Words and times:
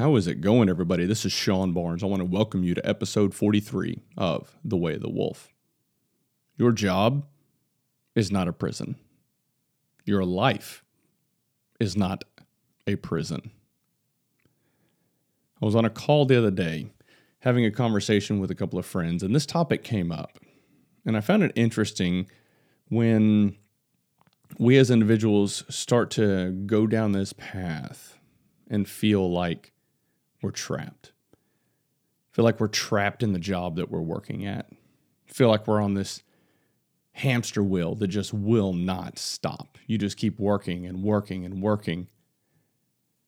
How 0.00 0.16
is 0.16 0.26
it 0.26 0.40
going, 0.40 0.70
everybody? 0.70 1.04
This 1.04 1.26
is 1.26 1.32
Sean 1.32 1.74
Barnes. 1.74 2.02
I 2.02 2.06
want 2.06 2.20
to 2.20 2.24
welcome 2.24 2.64
you 2.64 2.74
to 2.74 2.88
episode 2.88 3.34
43 3.34 4.00
of 4.16 4.56
The 4.64 4.78
Way 4.78 4.94
of 4.94 5.02
the 5.02 5.10
Wolf. 5.10 5.52
Your 6.56 6.72
job 6.72 7.26
is 8.14 8.32
not 8.32 8.48
a 8.48 8.52
prison, 8.54 8.96
your 10.06 10.24
life 10.24 10.82
is 11.78 11.98
not 11.98 12.24
a 12.86 12.96
prison. 12.96 13.50
I 15.60 15.66
was 15.66 15.74
on 15.74 15.84
a 15.84 15.90
call 15.90 16.24
the 16.24 16.38
other 16.38 16.50
day 16.50 16.86
having 17.40 17.66
a 17.66 17.70
conversation 17.70 18.40
with 18.40 18.50
a 18.50 18.54
couple 18.54 18.78
of 18.78 18.86
friends, 18.86 19.22
and 19.22 19.34
this 19.34 19.44
topic 19.44 19.84
came 19.84 20.10
up. 20.10 20.38
And 21.04 21.14
I 21.14 21.20
found 21.20 21.42
it 21.42 21.52
interesting 21.54 22.26
when 22.88 23.54
we 24.58 24.78
as 24.78 24.90
individuals 24.90 25.62
start 25.68 26.10
to 26.12 26.52
go 26.52 26.86
down 26.86 27.12
this 27.12 27.34
path 27.34 28.16
and 28.70 28.88
feel 28.88 29.30
like 29.30 29.74
we're 30.42 30.50
trapped. 30.50 31.12
Feel 32.32 32.44
like 32.44 32.60
we're 32.60 32.68
trapped 32.68 33.22
in 33.22 33.32
the 33.32 33.38
job 33.38 33.76
that 33.76 33.90
we're 33.90 34.00
working 34.00 34.46
at. 34.46 34.70
Feel 35.26 35.48
like 35.48 35.66
we're 35.66 35.82
on 35.82 35.94
this 35.94 36.22
hamster 37.12 37.62
wheel 37.62 37.94
that 37.96 38.08
just 38.08 38.32
will 38.32 38.72
not 38.72 39.18
stop. 39.18 39.78
You 39.86 39.98
just 39.98 40.16
keep 40.16 40.38
working 40.38 40.86
and 40.86 41.02
working 41.02 41.44
and 41.44 41.62
working. 41.62 42.08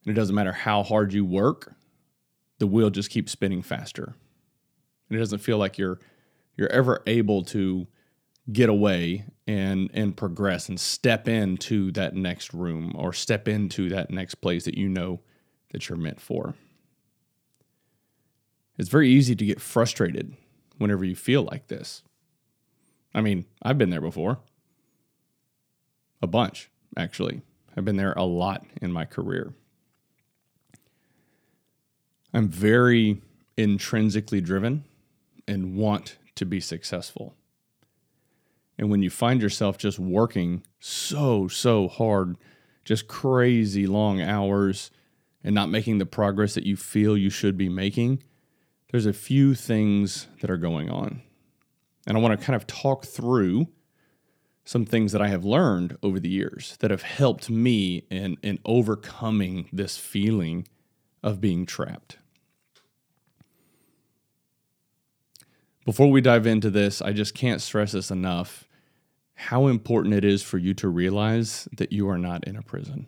And 0.04 0.12
it 0.12 0.14
doesn't 0.14 0.34
matter 0.34 0.52
how 0.52 0.82
hard 0.82 1.12
you 1.12 1.24
work, 1.24 1.74
the 2.58 2.66
wheel 2.66 2.90
just 2.90 3.10
keeps 3.10 3.32
spinning 3.32 3.62
faster. 3.62 4.14
And 5.08 5.16
it 5.16 5.20
doesn't 5.20 5.40
feel 5.40 5.58
like 5.58 5.78
you're 5.78 5.98
you're 6.56 6.70
ever 6.70 7.02
able 7.06 7.44
to 7.44 7.86
get 8.52 8.68
away 8.68 9.24
and 9.46 9.90
and 9.94 10.16
progress 10.16 10.68
and 10.68 10.78
step 10.78 11.28
into 11.28 11.90
that 11.92 12.14
next 12.14 12.52
room 12.52 12.92
or 12.94 13.12
step 13.12 13.48
into 13.48 13.88
that 13.88 14.10
next 14.10 14.36
place 14.36 14.64
that 14.64 14.76
you 14.76 14.88
know 14.88 15.20
that 15.72 15.88
you're 15.88 15.98
meant 15.98 16.20
for. 16.20 16.54
It's 18.82 18.90
very 18.90 19.08
easy 19.08 19.36
to 19.36 19.46
get 19.46 19.60
frustrated 19.60 20.36
whenever 20.78 21.04
you 21.04 21.14
feel 21.14 21.44
like 21.44 21.68
this. 21.68 22.02
I 23.14 23.20
mean, 23.20 23.44
I've 23.62 23.78
been 23.78 23.90
there 23.90 24.00
before. 24.00 24.40
A 26.20 26.26
bunch, 26.26 26.68
actually. 26.96 27.42
I've 27.76 27.84
been 27.84 27.94
there 27.94 28.12
a 28.14 28.24
lot 28.24 28.66
in 28.80 28.90
my 28.90 29.04
career. 29.04 29.54
I'm 32.34 32.48
very 32.48 33.22
intrinsically 33.56 34.40
driven 34.40 34.82
and 35.46 35.76
want 35.76 36.18
to 36.34 36.44
be 36.44 36.58
successful. 36.58 37.36
And 38.76 38.90
when 38.90 39.00
you 39.00 39.10
find 39.10 39.40
yourself 39.40 39.78
just 39.78 40.00
working 40.00 40.64
so, 40.80 41.46
so 41.46 41.86
hard, 41.86 42.34
just 42.84 43.06
crazy 43.06 43.86
long 43.86 44.20
hours, 44.20 44.90
and 45.44 45.54
not 45.54 45.70
making 45.70 45.98
the 45.98 46.04
progress 46.04 46.54
that 46.54 46.66
you 46.66 46.76
feel 46.76 47.16
you 47.16 47.30
should 47.30 47.56
be 47.56 47.68
making, 47.68 48.24
there's 48.92 49.06
a 49.06 49.12
few 49.12 49.54
things 49.54 50.28
that 50.42 50.50
are 50.50 50.58
going 50.58 50.90
on. 50.90 51.22
And 52.06 52.16
I 52.16 52.20
want 52.20 52.38
to 52.38 52.44
kind 52.44 52.54
of 52.54 52.66
talk 52.66 53.06
through 53.06 53.68
some 54.64 54.84
things 54.84 55.12
that 55.12 55.22
I 55.22 55.28
have 55.28 55.44
learned 55.44 55.96
over 56.02 56.20
the 56.20 56.28
years 56.28 56.76
that 56.80 56.90
have 56.90 57.02
helped 57.02 57.50
me 57.50 58.04
in, 58.10 58.36
in 58.42 58.58
overcoming 58.64 59.68
this 59.72 59.96
feeling 59.96 60.68
of 61.22 61.40
being 61.40 61.66
trapped. 61.66 62.18
Before 65.84 66.10
we 66.10 66.20
dive 66.20 66.46
into 66.46 66.70
this, 66.70 67.02
I 67.02 67.12
just 67.12 67.34
can't 67.34 67.60
stress 67.60 67.92
this 67.92 68.10
enough 68.10 68.68
how 69.34 69.66
important 69.66 70.14
it 70.14 70.24
is 70.24 70.42
for 70.42 70.58
you 70.58 70.74
to 70.74 70.88
realize 70.88 71.66
that 71.76 71.92
you 71.92 72.08
are 72.08 72.18
not 72.18 72.46
in 72.46 72.56
a 72.56 72.62
prison. 72.62 73.06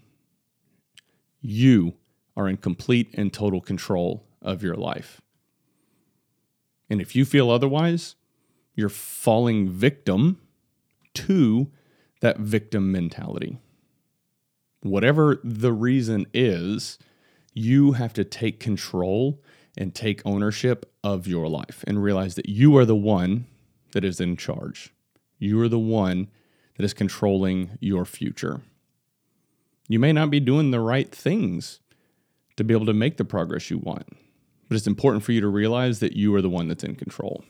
You 1.41 1.95
are 2.37 2.49
in 2.49 2.57
complete 2.57 3.15
and 3.15 3.33
total 3.33 3.61
control 3.61 4.27
of 4.43 4.63
your 4.63 4.75
life. 4.75 5.21
And 6.91 7.01
if 7.01 7.17
you 7.17 7.25
feel 7.25 7.51
otherwise, 7.51 8.17
you're 8.75 8.89
falling 8.89 9.69
victim 9.69 10.41
to 11.15 11.71
that 12.21 12.39
victim 12.39 12.91
mentality. 12.91 13.59
Whatever 14.81 15.41
the 15.43 15.73
reason 15.73 16.27
is, 16.35 16.99
you 17.53 17.93
have 17.93 18.13
to 18.15 18.25
take 18.25 18.61
control 18.61 19.43
and 19.77 19.95
take 19.95 20.23
ownership 20.25 20.93
of 21.03 21.27
your 21.27 21.49
life 21.49 21.85
and 21.87 22.03
realize 22.03 22.35
that 22.35 22.49
you 22.49 22.77
are 22.77 22.85
the 22.85 22.97
one 22.97 23.47
that 23.93 24.05
is 24.05 24.21
in 24.21 24.37
charge. 24.37 24.93
You 25.39 25.61
are 25.61 25.69
the 25.69 25.79
one 25.79 26.29
that 26.77 26.85
is 26.85 26.95
controlling 26.95 27.79
your 27.81 28.05
future. 28.05 28.63
You 29.89 29.99
may 29.99 30.13
not 30.13 30.31
be 30.31 30.41
doing 30.41 30.71
the 30.71 30.81
right 30.81 31.13
things 31.15 31.81
to 32.57 32.65
be 32.65 32.75
able 32.75 32.87
to 32.87 32.93
make 32.93 33.17
the 33.17 33.25
progress 33.25 33.71
you 33.71 33.79
want, 33.79 34.17
but 34.75 34.79
it's 34.79 34.89
important 34.89 35.23
for 35.23 35.31
you 35.31 35.41
to 35.41 35.47
realize 35.47 36.01
that 36.01 36.17
you 36.17 36.35
are 36.35 36.43
the 36.43 36.51
one 36.51 36.67
that's 36.67 36.83
in 36.83 36.97
control. 36.97 37.45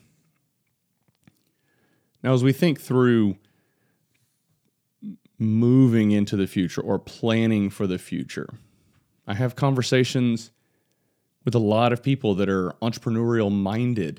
Now, 2.22 2.34
as 2.34 2.44
we 2.44 2.52
think 2.52 2.78
through 2.78 3.38
moving 5.38 6.10
into 6.10 6.36
the 6.36 6.46
future 6.46 6.82
or 6.82 6.98
planning 6.98 7.70
for 7.70 7.86
the 7.86 7.96
future, 7.96 8.58
I 9.26 9.32
have 9.32 9.56
conversations 9.56 10.50
with 11.46 11.54
a 11.54 11.58
lot 11.58 11.94
of 11.94 12.02
people 12.02 12.34
that 12.34 12.50
are 12.50 12.72
entrepreneurial 12.82 13.50
minded. 13.50 14.18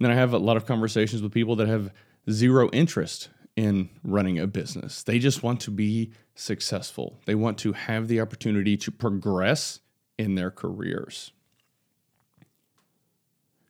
And 0.00 0.04
then 0.06 0.10
I 0.10 0.16
have 0.16 0.32
a 0.32 0.38
lot 0.38 0.56
of 0.56 0.66
conversations 0.66 1.22
with 1.22 1.32
people 1.32 1.54
that 1.54 1.68
have 1.68 1.92
zero 2.28 2.68
interest 2.70 3.28
in 3.54 3.90
running 4.02 4.40
a 4.40 4.48
business. 4.48 5.04
They 5.04 5.20
just 5.20 5.44
want 5.44 5.60
to 5.60 5.70
be 5.70 6.10
successful. 6.34 7.20
They 7.26 7.36
want 7.36 7.58
to 7.58 7.74
have 7.74 8.08
the 8.08 8.20
opportunity 8.20 8.76
to 8.78 8.90
progress 8.90 9.78
in 10.18 10.34
their 10.34 10.50
careers. 10.50 11.30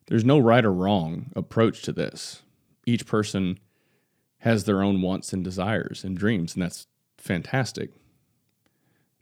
There's 0.09 0.25
no 0.25 0.39
right 0.39 0.65
or 0.65 0.73
wrong 0.73 1.31
approach 1.35 1.83
to 1.83 1.93
this 1.93 2.41
each 2.85 3.05
person 3.05 3.59
has 4.39 4.63
their 4.63 4.81
own 4.81 5.01
wants 5.01 5.31
and 5.31 5.43
desires 5.43 6.03
and 6.03 6.17
dreams, 6.17 6.55
and 6.55 6.63
that's 6.63 6.87
fantastic. 7.17 7.91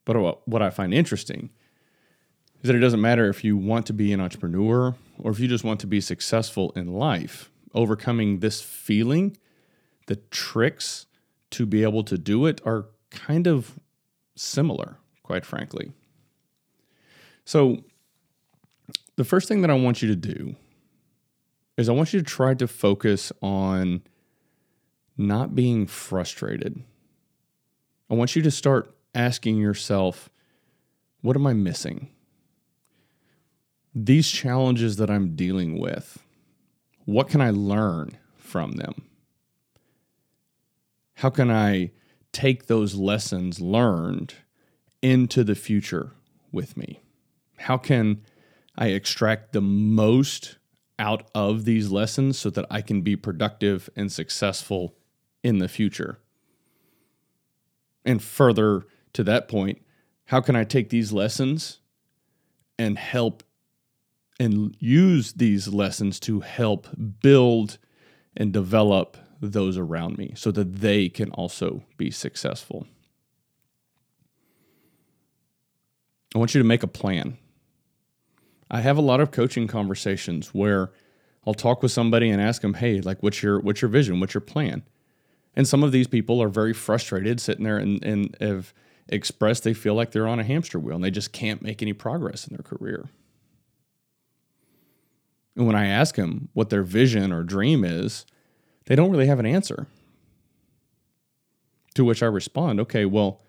But 0.05 0.47
what 0.47 0.61
I 0.61 0.69
find 0.69 0.93
interesting 0.93 1.49
is 2.61 2.67
that 2.67 2.75
it 2.75 2.79
doesn't 2.79 3.01
matter 3.01 3.27
if 3.27 3.43
you 3.43 3.57
want 3.57 3.85
to 3.87 3.93
be 3.93 4.13
an 4.13 4.21
entrepreneur 4.21 4.95
or 5.19 5.31
if 5.31 5.39
you 5.39 5.49
just 5.49 5.65
want 5.65 5.81
to 5.81 5.87
be 5.87 5.99
successful 5.99 6.71
in 6.75 6.93
life, 6.93 7.51
overcoming 7.73 8.39
this 8.39 8.61
feeling, 8.61 9.35
the 10.05 10.15
tricks 10.31 11.07
to 11.51 11.65
be 11.65 11.83
able 11.83 12.03
to 12.03 12.17
do 12.17 12.45
it 12.45 12.61
are 12.65 12.85
kind 13.09 13.47
of 13.47 13.77
similar, 14.35 14.97
quite 15.23 15.45
frankly. 15.45 15.91
So, 17.43 17.83
the 19.17 19.25
first 19.25 19.47
thing 19.47 19.61
that 19.61 19.71
I 19.71 19.73
want 19.73 20.01
you 20.01 20.07
to 20.07 20.15
do 20.15 20.55
is 21.77 21.87
I 21.87 21.93
want 21.93 22.11
you 22.11 22.19
to 22.19 22.25
try 22.25 22.53
to 22.55 22.67
focus 22.67 23.31
on 23.41 24.01
not 25.15 25.55
being 25.55 25.85
frustrated. 25.85 26.83
I 28.09 28.15
want 28.15 28.35
you 28.35 28.41
to 28.41 28.51
start 28.51 28.95
asking 29.13 29.57
yourself, 29.57 30.29
what 31.21 31.35
am 31.35 31.45
I 31.45 31.53
missing? 31.53 32.09
These 33.93 34.29
challenges 34.29 34.97
that 34.97 35.09
I'm 35.09 35.35
dealing 35.35 35.79
with, 35.79 36.23
what 37.05 37.29
can 37.29 37.41
I 37.41 37.51
learn 37.51 38.17
from 38.35 38.73
them? 38.73 39.03
How 41.15 41.29
can 41.29 41.49
I 41.49 41.91
take 42.31 42.67
those 42.67 42.95
lessons 42.95 43.59
learned 43.59 44.35
into 45.01 45.43
the 45.43 45.55
future 45.55 46.11
with 46.51 46.77
me? 46.77 47.01
How 47.57 47.77
can 47.77 48.21
I 48.77 48.89
extract 48.89 49.53
the 49.53 49.61
most 49.61 50.56
out 50.99 51.29
of 51.35 51.65
these 51.65 51.91
lessons 51.91 52.37
so 52.37 52.49
that 52.49 52.65
I 52.69 52.81
can 52.81 53.01
be 53.01 53.15
productive 53.15 53.89
and 53.95 54.11
successful 54.11 54.95
in 55.43 55.59
the 55.59 55.67
future. 55.67 56.19
And 58.05 58.21
further 58.21 58.85
to 59.13 59.23
that 59.23 59.47
point, 59.47 59.81
how 60.25 60.41
can 60.41 60.55
I 60.55 60.63
take 60.63 60.89
these 60.89 61.11
lessons 61.11 61.79
and 62.79 62.97
help 62.97 63.43
and 64.39 64.75
use 64.79 65.33
these 65.33 65.67
lessons 65.67 66.19
to 66.21 66.41
help 66.41 66.87
build 67.21 67.77
and 68.35 68.53
develop 68.53 69.17
those 69.41 69.77
around 69.77 70.17
me 70.17 70.33
so 70.35 70.51
that 70.51 70.77
they 70.77 71.09
can 71.09 71.31
also 71.31 71.83
be 71.97 72.11
successful? 72.11 72.87
I 76.35 76.39
want 76.39 76.53
you 76.53 76.61
to 76.61 76.67
make 76.67 76.83
a 76.83 76.87
plan. 76.87 77.37
I 78.69 78.81
have 78.81 78.97
a 78.97 79.01
lot 79.01 79.19
of 79.19 79.31
coaching 79.31 79.67
conversations 79.67 80.53
where 80.53 80.91
I'll 81.45 81.53
talk 81.53 81.81
with 81.81 81.91
somebody 81.91 82.29
and 82.29 82.41
ask 82.41 82.61
them, 82.61 82.75
"Hey, 82.75 82.99
like 82.99 83.23
what's 83.23 83.41
your 83.41 83.59
what's 83.59 83.81
your 83.81 83.89
vision? 83.89 84.19
What's 84.19 84.33
your 84.33 84.41
plan?" 84.41 84.83
And 85.55 85.67
some 85.67 85.83
of 85.83 85.91
these 85.91 86.07
people 86.07 86.41
are 86.43 86.49
very 86.49 86.73
frustrated 86.73 87.39
sitting 87.39 87.63
there 87.63 87.77
and, 87.77 88.03
and 88.03 88.35
have 88.39 88.73
expressed 89.09 89.63
they 89.63 89.73
feel 89.73 89.95
like 89.95 90.11
they're 90.11 90.27
on 90.27 90.39
a 90.39 90.43
hamster 90.43 90.79
wheel 90.79 90.95
and 90.95 91.03
they 91.03 91.11
just 91.11 91.31
can't 91.31 91.61
make 91.61 91.81
any 91.81 91.93
progress 91.93 92.47
in 92.47 92.55
their 92.55 92.63
career. 92.63 93.09
And 95.55 95.65
when 95.65 95.75
I 95.75 95.87
ask 95.87 96.15
them 96.15 96.49
what 96.53 96.69
their 96.69 96.83
vision 96.83 97.31
or 97.31 97.43
dream 97.43 97.83
is, 97.83 98.25
they 98.85 98.95
don't 98.95 99.09
really 99.09 99.25
have 99.25 99.39
an 99.39 99.47
answer. 99.47 99.87
To 101.95 102.05
which 102.05 102.21
I 102.21 102.27
respond, 102.27 102.79
okay, 102.81 103.05
well, 103.05 103.41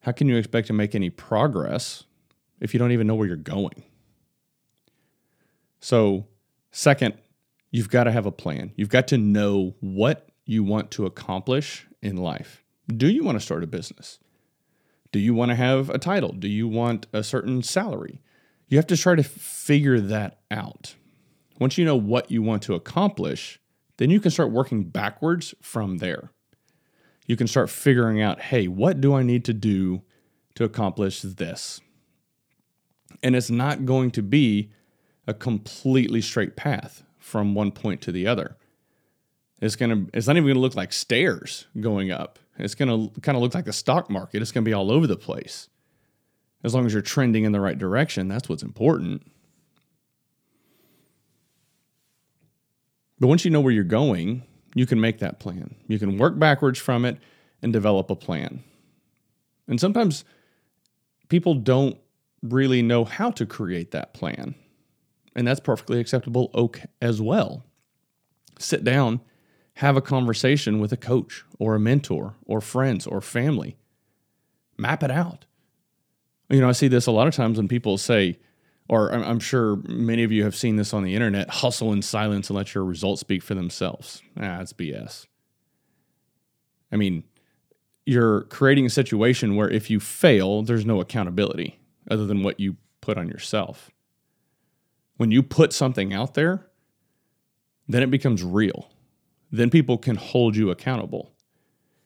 how 0.00 0.10
can 0.10 0.26
you 0.28 0.36
expect 0.36 0.66
to 0.66 0.72
make 0.72 0.96
any 0.96 1.10
progress 1.10 2.04
if 2.60 2.74
you 2.74 2.78
don't 2.78 2.90
even 2.90 3.06
know 3.06 3.14
where 3.14 3.28
you're 3.28 3.36
going? 3.36 3.84
So, 5.80 6.26
second, 6.70 7.14
you've 7.70 7.90
got 7.90 8.04
to 8.04 8.12
have 8.12 8.26
a 8.26 8.32
plan. 8.32 8.72
You've 8.76 8.88
got 8.88 9.08
to 9.08 9.18
know 9.18 9.74
what 9.80 10.28
you 10.44 10.64
want 10.64 10.90
to 10.92 11.06
accomplish 11.06 11.86
in 12.02 12.16
life. 12.16 12.64
Do 12.88 13.08
you 13.08 13.24
want 13.24 13.38
to 13.38 13.44
start 13.44 13.64
a 13.64 13.66
business? 13.66 14.18
Do 15.12 15.18
you 15.18 15.34
want 15.34 15.50
to 15.50 15.56
have 15.56 15.90
a 15.90 15.98
title? 15.98 16.32
Do 16.32 16.48
you 16.48 16.68
want 16.68 17.06
a 17.12 17.22
certain 17.22 17.62
salary? 17.62 18.22
You 18.68 18.78
have 18.78 18.86
to 18.88 18.96
try 18.96 19.14
to 19.14 19.22
figure 19.22 20.00
that 20.00 20.40
out. 20.50 20.94
Once 21.58 21.78
you 21.78 21.84
know 21.84 21.96
what 21.96 22.30
you 22.30 22.42
want 22.42 22.62
to 22.64 22.74
accomplish, 22.74 23.60
then 23.96 24.10
you 24.10 24.20
can 24.20 24.30
start 24.30 24.50
working 24.50 24.84
backwards 24.84 25.54
from 25.60 25.98
there. 25.98 26.30
You 27.26 27.36
can 27.36 27.46
start 27.46 27.70
figuring 27.70 28.20
out 28.20 28.40
hey, 28.40 28.68
what 28.68 29.00
do 29.00 29.14
I 29.14 29.22
need 29.22 29.44
to 29.46 29.54
do 29.54 30.02
to 30.54 30.64
accomplish 30.64 31.22
this? 31.22 31.80
And 33.22 33.34
it's 33.34 33.50
not 33.50 33.86
going 33.86 34.10
to 34.12 34.22
be 34.22 34.70
a 35.26 35.34
completely 35.34 36.20
straight 36.20 36.56
path 36.56 37.02
from 37.18 37.54
one 37.54 37.72
point 37.72 38.00
to 38.02 38.12
the 38.12 38.26
other. 38.26 38.56
It's 39.60 39.76
gonna 39.76 40.06
it's 40.12 40.26
not 40.26 40.36
even 40.36 40.48
gonna 40.48 40.60
look 40.60 40.76
like 40.76 40.92
stairs 40.92 41.66
going 41.80 42.10
up. 42.10 42.38
It's 42.58 42.74
gonna 42.74 43.08
kind 43.22 43.36
of 43.36 43.42
look 43.42 43.54
like 43.54 43.64
the 43.64 43.72
stock 43.72 44.10
market. 44.10 44.42
It's 44.42 44.52
gonna 44.52 44.64
be 44.64 44.72
all 44.72 44.90
over 44.90 45.06
the 45.06 45.16
place. 45.16 45.68
As 46.62 46.74
long 46.74 46.86
as 46.86 46.92
you're 46.92 47.02
trending 47.02 47.44
in 47.44 47.52
the 47.52 47.60
right 47.60 47.78
direction, 47.78 48.28
that's 48.28 48.48
what's 48.48 48.62
important. 48.62 49.22
But 53.18 53.28
once 53.28 53.44
you 53.44 53.50
know 53.50 53.60
where 53.60 53.72
you're 53.72 53.84
going, 53.84 54.42
you 54.74 54.86
can 54.86 55.00
make 55.00 55.20
that 55.20 55.40
plan. 55.40 55.74
You 55.88 55.98
can 55.98 56.18
work 56.18 56.38
backwards 56.38 56.78
from 56.78 57.04
it 57.04 57.18
and 57.62 57.72
develop 57.72 58.10
a 58.10 58.16
plan. 58.16 58.62
And 59.68 59.80
sometimes 59.80 60.24
people 61.28 61.54
don't 61.54 61.98
really 62.42 62.82
know 62.82 63.04
how 63.04 63.30
to 63.32 63.46
create 63.46 63.92
that 63.92 64.12
plan. 64.12 64.54
And 65.36 65.46
that's 65.46 65.60
perfectly 65.60 66.00
acceptable 66.00 66.50
oak 66.54 66.80
as 67.00 67.20
well. 67.20 67.62
Sit 68.58 68.82
down, 68.82 69.20
have 69.74 69.96
a 69.96 70.00
conversation 70.00 70.80
with 70.80 70.92
a 70.92 70.96
coach 70.96 71.44
or 71.58 71.74
a 71.74 71.80
mentor 71.80 72.36
or 72.46 72.62
friends 72.62 73.06
or 73.06 73.20
family. 73.20 73.76
Map 74.78 75.02
it 75.02 75.10
out. 75.10 75.44
You 76.48 76.60
know, 76.60 76.70
I 76.70 76.72
see 76.72 76.88
this 76.88 77.06
a 77.06 77.12
lot 77.12 77.28
of 77.28 77.34
times 77.34 77.58
when 77.58 77.68
people 77.68 77.98
say, 77.98 78.38
or 78.88 79.10
I'm 79.12 79.40
sure 79.40 79.76
many 79.88 80.22
of 80.22 80.32
you 80.32 80.44
have 80.44 80.56
seen 80.56 80.76
this 80.76 80.94
on 80.94 81.02
the 81.02 81.14
internet 81.14 81.50
hustle 81.50 81.92
in 81.92 82.00
silence 82.00 82.48
and 82.48 82.56
let 82.56 82.74
your 82.74 82.84
results 82.84 83.20
speak 83.20 83.42
for 83.42 83.54
themselves. 83.54 84.22
Ah, 84.40 84.60
it's 84.60 84.72
BS. 84.72 85.26
I 86.90 86.96
mean, 86.96 87.24
you're 88.06 88.42
creating 88.42 88.86
a 88.86 88.90
situation 88.90 89.56
where 89.56 89.68
if 89.68 89.90
you 89.90 90.00
fail, 90.00 90.62
there's 90.62 90.86
no 90.86 91.00
accountability 91.00 91.80
other 92.10 92.24
than 92.24 92.42
what 92.42 92.58
you 92.58 92.76
put 93.00 93.18
on 93.18 93.28
yourself. 93.28 93.90
When 95.16 95.30
you 95.30 95.42
put 95.42 95.72
something 95.72 96.12
out 96.12 96.34
there, 96.34 96.66
then 97.88 98.02
it 98.02 98.10
becomes 98.10 98.42
real. 98.42 98.90
Then 99.50 99.70
people 99.70 99.98
can 99.98 100.16
hold 100.16 100.56
you 100.56 100.70
accountable. 100.70 101.32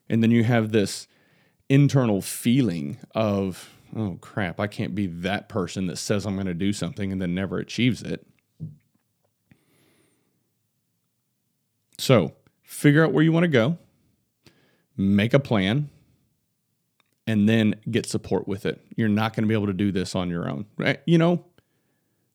And 0.08 0.22
then 0.22 0.30
you 0.30 0.44
have 0.44 0.72
this 0.72 1.08
internal 1.68 2.20
feeling 2.20 2.98
of, 3.14 3.70
oh 3.96 4.18
crap, 4.20 4.60
I 4.60 4.66
can't 4.66 4.94
be 4.94 5.06
that 5.06 5.48
person 5.48 5.86
that 5.86 5.96
says 5.96 6.26
I'm 6.26 6.34
going 6.34 6.46
to 6.46 6.54
do 6.54 6.72
something 6.72 7.12
and 7.12 7.20
then 7.20 7.34
never 7.34 7.58
achieves 7.58 8.02
it. 8.02 8.26
So 11.98 12.34
figure 12.62 13.04
out 13.04 13.12
where 13.12 13.22
you 13.22 13.32
want 13.32 13.44
to 13.44 13.48
go, 13.48 13.78
make 14.96 15.34
a 15.34 15.38
plan, 15.38 15.90
and 17.26 17.48
then 17.48 17.76
get 17.90 18.06
support 18.06 18.48
with 18.48 18.66
it. 18.66 18.84
You're 18.96 19.08
not 19.08 19.36
going 19.36 19.44
to 19.44 19.48
be 19.48 19.54
able 19.54 19.66
to 19.66 19.72
do 19.72 19.92
this 19.92 20.14
on 20.14 20.30
your 20.30 20.48
own, 20.48 20.66
right? 20.76 21.00
You 21.06 21.18
know, 21.18 21.44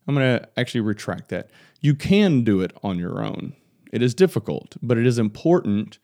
I'm 0.08 0.16
going 0.16 0.40
to 0.40 0.50
actually 0.58 0.82
retract 0.82 1.30
that. 1.30 1.50
You 1.82 1.96
can 1.96 2.44
do 2.44 2.62
it 2.62 2.76
on 2.84 3.00
your 3.00 3.24
own. 3.24 3.54
It 3.92 4.02
is 4.02 4.14
difficult, 4.14 4.76
but 4.82 4.98
it 4.98 5.06
is 5.06 5.18
important 5.18 6.00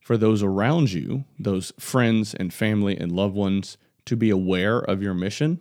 for 0.00 0.16
those 0.16 0.42
around 0.42 0.92
you, 0.92 1.24
those 1.38 1.72
friends 1.78 2.34
and 2.34 2.52
family 2.52 2.96
and 2.96 3.12
loved 3.12 3.34
ones, 3.34 3.76
to 4.06 4.16
be 4.16 4.30
aware 4.30 4.78
of 4.78 5.02
your 5.02 5.14
mission 5.14 5.60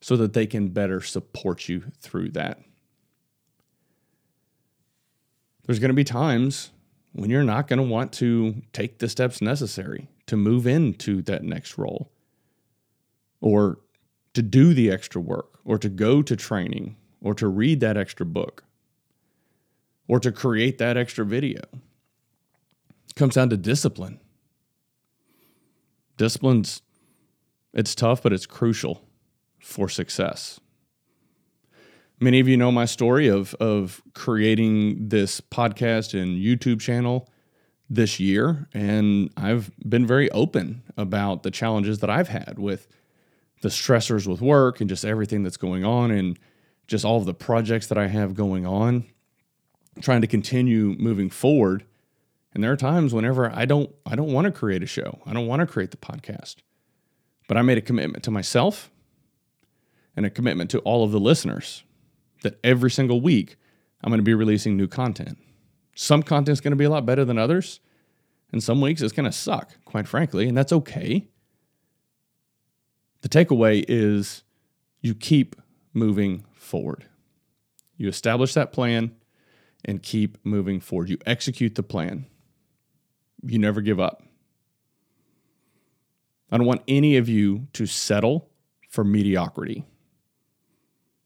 so 0.00 0.16
that 0.16 0.34
they 0.34 0.46
can 0.46 0.68
better 0.68 1.00
support 1.00 1.68
you 1.68 1.84
through 2.00 2.30
that. 2.30 2.60
There's 5.64 5.78
going 5.78 5.90
to 5.90 5.94
be 5.94 6.04
times 6.04 6.70
when 7.12 7.30
you're 7.30 7.42
not 7.42 7.66
going 7.66 7.78
to 7.78 7.88
want 7.88 8.12
to 8.14 8.62
take 8.72 8.98
the 8.98 9.08
steps 9.08 9.40
necessary 9.40 10.08
to 10.26 10.36
move 10.36 10.66
into 10.66 11.22
that 11.22 11.42
next 11.42 11.78
role 11.78 12.12
or 13.40 13.78
to 14.34 14.42
do 14.42 14.74
the 14.74 14.90
extra 14.90 15.20
work 15.20 15.58
or 15.64 15.78
to 15.78 15.88
go 15.88 16.22
to 16.22 16.36
training 16.36 16.96
or 17.26 17.34
to 17.34 17.48
read 17.48 17.80
that 17.80 17.96
extra 17.96 18.24
book 18.24 18.62
or 20.06 20.20
to 20.20 20.30
create 20.30 20.78
that 20.78 20.96
extra 20.96 21.26
video. 21.26 21.60
It 23.08 23.16
comes 23.16 23.34
down 23.34 23.50
to 23.50 23.56
discipline. 23.56 24.20
Discipline's 26.16 26.82
it's 27.74 27.96
tough, 27.96 28.22
but 28.22 28.32
it's 28.32 28.46
crucial 28.46 29.02
for 29.58 29.88
success. 29.88 30.60
Many 32.20 32.38
of 32.38 32.46
you 32.46 32.56
know 32.56 32.70
my 32.70 32.84
story 32.84 33.26
of, 33.26 33.54
of 33.54 34.00
creating 34.14 35.08
this 35.08 35.40
podcast 35.40 36.18
and 36.18 36.38
YouTube 36.38 36.80
channel 36.80 37.28
this 37.90 38.20
year, 38.20 38.68
and 38.72 39.30
I've 39.36 39.72
been 39.80 40.06
very 40.06 40.30
open 40.30 40.84
about 40.96 41.42
the 41.42 41.50
challenges 41.50 41.98
that 41.98 42.08
I've 42.08 42.28
had 42.28 42.60
with 42.60 42.86
the 43.62 43.68
stressors 43.68 44.28
with 44.28 44.40
work 44.40 44.80
and 44.80 44.88
just 44.88 45.04
everything 45.04 45.42
that's 45.42 45.56
going 45.56 45.84
on 45.84 46.12
and 46.12 46.38
just 46.86 47.04
all 47.04 47.18
of 47.18 47.26
the 47.26 47.34
projects 47.34 47.86
that 47.88 47.98
I 47.98 48.06
have 48.08 48.34
going 48.34 48.66
on, 48.66 49.04
trying 50.00 50.20
to 50.20 50.26
continue 50.26 50.94
moving 50.98 51.30
forward. 51.30 51.84
And 52.54 52.62
there 52.62 52.72
are 52.72 52.76
times 52.76 53.12
whenever 53.12 53.50
I 53.54 53.64
don't 53.64 53.90
I 54.04 54.16
don't 54.16 54.32
want 54.32 54.46
to 54.46 54.52
create 54.52 54.82
a 54.82 54.86
show. 54.86 55.20
I 55.26 55.32
don't 55.32 55.46
want 55.46 55.60
to 55.60 55.66
create 55.66 55.90
the 55.90 55.96
podcast. 55.96 56.56
But 57.48 57.56
I 57.56 57.62
made 57.62 57.78
a 57.78 57.82
commitment 57.82 58.24
to 58.24 58.30
myself 58.30 58.90
and 60.16 60.24
a 60.24 60.30
commitment 60.30 60.70
to 60.70 60.78
all 60.80 61.04
of 61.04 61.12
the 61.12 61.20
listeners 61.20 61.84
that 62.42 62.58
every 62.64 62.90
single 62.90 63.20
week 63.20 63.56
I'm 64.02 64.10
going 64.10 64.18
to 64.18 64.24
be 64.24 64.34
releasing 64.34 64.76
new 64.76 64.88
content. 64.88 65.38
Some 65.94 66.22
content 66.22 66.54
is 66.54 66.60
going 66.60 66.72
to 66.72 66.76
be 66.76 66.84
a 66.84 66.90
lot 66.90 67.06
better 67.06 67.24
than 67.24 67.38
others, 67.38 67.80
and 68.52 68.62
some 68.62 68.80
weeks 68.80 69.00
it's 69.00 69.12
going 69.12 69.24
to 69.24 69.32
suck, 69.32 69.76
quite 69.84 70.06
frankly, 70.06 70.46
and 70.46 70.56
that's 70.56 70.72
okay. 70.72 71.26
The 73.22 73.28
takeaway 73.28 73.84
is 73.88 74.44
you 75.00 75.14
keep 75.14 75.56
moving 75.94 76.44
forward. 76.66 77.06
You 77.96 78.08
establish 78.08 78.52
that 78.54 78.72
plan 78.72 79.16
and 79.84 80.02
keep 80.02 80.36
moving 80.44 80.80
forward. 80.80 81.08
You 81.08 81.18
execute 81.24 81.74
the 81.76 81.82
plan. 81.82 82.26
You 83.42 83.58
never 83.58 83.80
give 83.80 84.00
up. 84.00 84.22
I 86.50 86.58
don't 86.58 86.66
want 86.66 86.82
any 86.86 87.16
of 87.16 87.28
you 87.28 87.68
to 87.72 87.86
settle 87.86 88.50
for 88.88 89.04
mediocrity. 89.04 89.84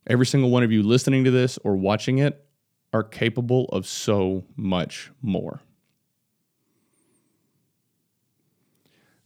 Every 0.06 0.26
single 0.26 0.50
one 0.50 0.62
of 0.62 0.72
you 0.72 0.82
listening 0.82 1.24
to 1.24 1.30
this 1.30 1.58
or 1.64 1.76
watching 1.76 2.18
it 2.18 2.44
are 2.92 3.02
capable 3.02 3.66
of 3.66 3.86
so 3.86 4.44
much 4.56 5.10
more. 5.22 5.60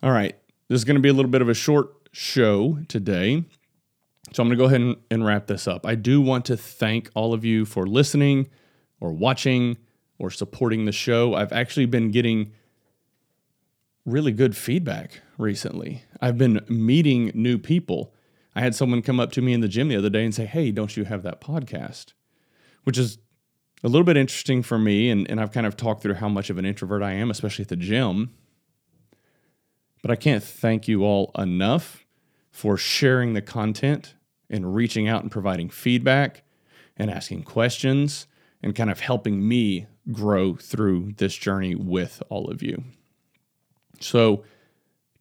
All 0.02 0.10
right, 0.10 0.36
this 0.68 0.76
is 0.76 0.84
going 0.84 0.96
to 0.96 1.00
be 1.00 1.08
a 1.08 1.14
little 1.14 1.30
bit 1.30 1.40
of 1.40 1.48
a 1.48 1.54
short 1.54 2.08
show 2.12 2.78
today. 2.88 3.44
So 4.32 4.42
I'm 4.42 4.48
going 4.48 4.58
to 4.58 4.62
go 4.62 4.66
ahead 4.66 4.80
and, 4.80 4.96
and, 5.10 5.24
wrap 5.24 5.46
this 5.46 5.68
up. 5.68 5.86
I 5.86 5.94
do 5.94 6.20
want 6.20 6.44
to 6.46 6.56
thank 6.56 7.10
all 7.14 7.34
of 7.34 7.44
you 7.44 7.64
for 7.64 7.86
listening 7.86 8.48
or 9.00 9.12
watching 9.12 9.76
or 10.18 10.30
supporting 10.30 10.86
the 10.86 10.92
show. 10.92 11.34
I've 11.34 11.52
actually 11.52 11.86
been 11.86 12.10
getting 12.10 12.52
really 14.04 14.32
good 14.32 14.56
feedback 14.56 15.20
recently. 15.38 16.04
I've 16.20 16.38
been 16.38 16.60
meeting 16.68 17.30
new 17.34 17.58
people. 17.58 18.14
I 18.54 18.60
had 18.60 18.74
someone 18.74 19.02
come 19.02 19.20
up 19.20 19.32
to 19.32 19.42
me 19.42 19.52
in 19.52 19.60
the 19.60 19.68
gym 19.68 19.88
the 19.88 19.96
other 19.96 20.10
day 20.10 20.24
and 20.24 20.34
say, 20.34 20.46
Hey, 20.46 20.70
don't 20.70 20.96
you 20.96 21.04
have 21.04 21.22
that 21.22 21.40
podcast? 21.40 22.12
Which 22.84 22.98
is 22.98 23.18
a 23.82 23.88
little 23.88 24.04
bit 24.04 24.16
interesting 24.16 24.62
for 24.62 24.78
me. 24.78 25.10
And, 25.10 25.28
and 25.30 25.40
I've 25.40 25.52
kind 25.52 25.66
of 25.66 25.76
talked 25.76 26.02
through 26.02 26.14
how 26.14 26.28
much 26.28 26.50
of 26.50 26.58
an 26.58 26.64
introvert 26.64 27.02
I 27.02 27.12
am, 27.12 27.30
especially 27.30 27.64
at 27.64 27.68
the 27.68 27.76
gym. 27.76 28.32
But 30.02 30.10
I 30.10 30.16
can't 30.16 30.42
thank 30.42 30.88
you 30.88 31.02
all 31.02 31.30
enough 31.36 32.03
for 32.54 32.76
sharing 32.76 33.34
the 33.34 33.42
content 33.42 34.14
and 34.48 34.76
reaching 34.76 35.08
out 35.08 35.22
and 35.22 35.30
providing 35.30 35.68
feedback 35.68 36.44
and 36.96 37.10
asking 37.10 37.42
questions 37.42 38.28
and 38.62 38.76
kind 38.76 38.90
of 38.90 39.00
helping 39.00 39.46
me 39.46 39.88
grow 40.12 40.54
through 40.54 41.12
this 41.16 41.34
journey 41.34 41.74
with 41.74 42.22
all 42.28 42.48
of 42.48 42.62
you. 42.62 42.84
So 44.00 44.44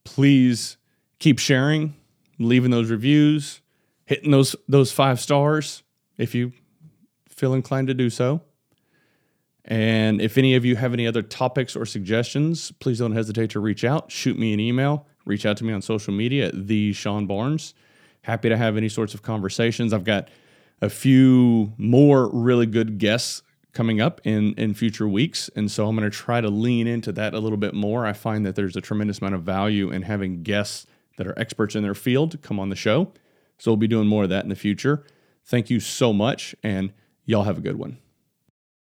please 0.04 0.78
keep 1.18 1.40
sharing, 1.40 1.96
leaving 2.38 2.70
those 2.70 2.92
reviews, 2.92 3.62
hitting 4.06 4.30
those 4.30 4.56
those 4.70 4.92
five 4.92 5.20
stars 5.20 5.82
if 6.20 6.36
you 6.36 6.54
feel 7.28 7.56
inclined 7.56 7.88
to 7.88 7.96
do 7.96 8.12
so. 8.12 8.42
And 9.66 10.22
if 10.22 10.38
any 10.38 10.54
of 10.54 10.66
you 10.66 10.76
have 10.76 10.94
any 10.94 11.08
other 11.08 11.24
topics 11.24 11.76
or 11.76 11.88
suggestions, 11.88 12.72
please 12.74 13.00
don't 13.00 13.14
hesitate 13.14 13.50
to 13.52 13.60
reach 13.60 13.84
out. 13.84 14.12
Shoot 14.12 14.38
me 14.38 14.54
an 14.54 14.60
email. 14.60 15.08
Reach 15.26 15.46
out 15.46 15.58
to 15.58 15.64
me 15.64 15.74
on 15.74 15.82
social 15.82 16.14
media 16.14 16.48
at 16.48 16.68
the 16.68 16.94
Sean 16.94 17.26
Barnes. 17.28 17.74
Happy 18.22 18.50
to 18.50 18.58
have 18.58 18.78
any 18.78 18.90
sorts 18.90 19.14
of 19.14 19.22
conversations. 19.22 19.94
I've 19.94 20.04
got 20.04 20.30
a 20.82 20.90
few 20.90 21.74
more 21.78 22.30
really 22.30 22.66
good 22.66 22.98
guests 22.98 23.42
coming 23.74 24.00
up 24.00 24.22
in 24.24 24.54
in 24.54 24.74
future 24.74 25.08
weeks 25.08 25.50
and 25.56 25.72
so 25.72 25.88
i'm 25.88 25.96
going 25.96 26.10
to 26.10 26.16
try 26.16 26.40
to 26.40 26.50
lean 26.50 26.88
into 26.88 27.12
that 27.12 27.34
a 27.34 27.40
little 27.40 27.58
bit 27.58 27.74
more 27.74 28.06
i 28.06 28.14
find 28.14 28.46
that 28.46 28.56
there's 28.56 28.76
a 28.76 28.82
tremendous 28.82 29.20
amount 29.20 29.34
of 29.34 29.42
value 29.42 29.90
in 29.90 30.04
having 30.04 30.44
guests 30.44 30.86
that 31.18 31.26
are 31.26 31.38
experts 31.40 31.76
in 31.76 31.82
their 31.82 31.96
field 31.96 32.40
come 32.44 32.60
on 32.60 32.70
the 32.70 32.76
show 32.76 33.12
so 33.58 33.72
we'll 33.72 33.78
be 33.78 33.88
doing 33.88 34.08
more 34.08 34.24
of 34.24 34.30
that 34.30 34.44
in 34.44 34.50
the 34.50 34.56
future 34.56 35.04
thank 35.46 35.70
you 35.70 35.80
so 35.80 36.14
much 36.14 36.54
and 36.62 36.94
y'all 37.26 37.44
have 37.44 37.58
a 37.58 37.62
good 37.62 37.78
one 37.78 37.98